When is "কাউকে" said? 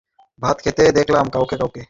1.29-1.55, 1.57-1.79